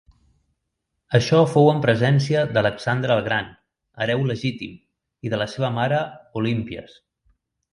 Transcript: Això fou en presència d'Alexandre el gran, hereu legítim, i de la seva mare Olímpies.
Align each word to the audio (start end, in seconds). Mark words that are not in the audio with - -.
Això 1.17 1.41
fou 1.51 1.69
en 1.73 1.83
presència 1.83 2.41
d'Alexandre 2.55 3.15
el 3.17 3.21
gran, 3.27 3.51
hereu 4.07 4.25
legítim, 4.31 4.75
i 5.29 5.35
de 5.35 5.41
la 5.43 5.49
seva 5.57 5.71
mare 5.77 6.01
Olímpies. 6.43 6.99